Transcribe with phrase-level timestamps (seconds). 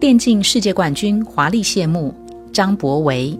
[0.00, 2.12] 电竞世界冠军华丽谢幕，
[2.52, 3.38] 张博维。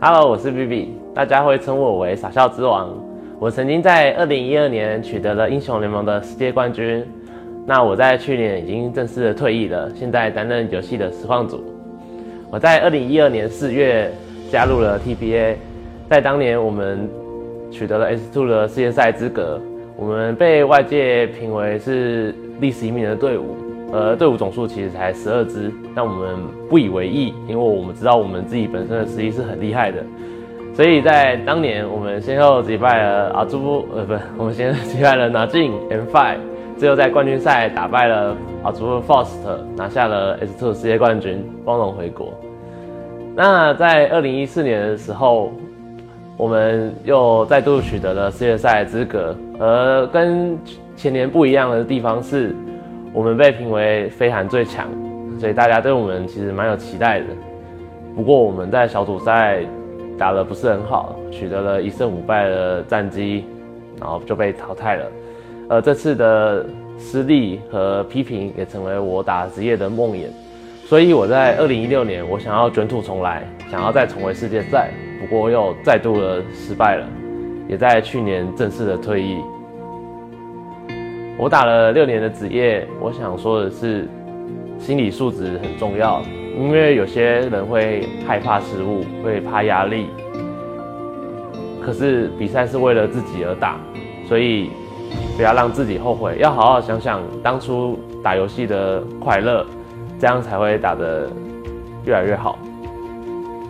[0.00, 2.96] Hello，我是 B B，大家会称我为傻笑之王。
[3.38, 7.04] 我曾经在二零一二年取得了英雄联盟的世界冠军。
[7.66, 11.60] 那我在去年已经正式的退役了，现在担任游戏的实况组。
[12.50, 14.10] 我在二零一二年四月
[14.50, 15.58] 加入了 T B A，
[16.08, 17.08] 在当年我们
[17.70, 19.60] 取得了 S Two 的世界赛资格，
[19.96, 23.56] 我们被外界评为是历史一名的队伍。
[23.92, 26.36] 呃，队伍总数其实才十二支，但我们
[26.68, 30.02] 不以为意，因为我们知道我们自己本身的实力是很厉害的，
[30.74, 36.38] 所以在当年我们先后击败了阿朱，呃，不，我们先击败了拿进 M Five，
[36.76, 39.30] 最后在冠军赛打败了阿朱 Faust，
[39.76, 42.34] 拿下了 S Two 世界冠军，光荣回国。
[43.34, 45.52] 那在二零一四年的时候，
[46.36, 50.58] 我们又再度取得了世界赛资格，而跟
[50.96, 52.54] 前年不一样的地方是。
[53.14, 54.86] 我们被评为非韩最强，
[55.40, 57.26] 所以大家对我们其实蛮有期待的。
[58.14, 59.64] 不过我们在小组赛
[60.18, 63.46] 打得不是很好，取得了一胜五败的战绩，
[63.98, 65.06] 然后就被淘汰了。
[65.68, 66.64] 而这次的
[66.98, 70.26] 失利和批评也成为我打职业的梦魇。
[70.86, 77.08] 所以我在二零一六年，我想要卷土重来，想要再重回世界赛，不过又再度的失败了，
[77.68, 79.36] 也在去年正式的退役。
[81.36, 84.08] 我打了六年的职业，我想说的是，
[84.78, 86.22] 心理素质很重要。
[86.56, 90.06] 因为有些人会害怕失误，会怕压力。
[91.84, 93.78] 可是比赛是为了自己而打，
[94.26, 94.70] 所以
[95.36, 99.66] 不要让自己后悔，要好好想想当初打游戏的快乐，
[100.18, 101.28] 这样才会打得
[102.04, 102.58] 越来越好。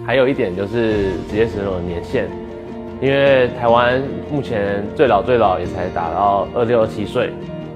[0.07, 2.29] 还有一点就是职业选手的年限，
[3.01, 7.33] 因为台湾目前最老最老也才打到二六二七岁。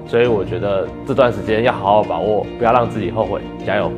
[0.07, 3.89] 所以我觉得这段时间要好好把握，不要让自己后悔，加油！